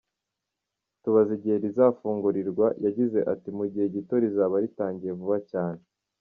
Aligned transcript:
Tubaza 1.01 1.31
igihe 1.37 1.57
rizafungurirwa, 1.65 2.67
yagize 2.85 3.19
ati 3.33 3.49
“Mu 3.57 3.65
gihe 3.71 3.85
gito 3.95 4.13
rizaba 4.23 4.55
ritangiye 4.63 5.13
vuba 5.19 5.37
cyane. 5.51 5.81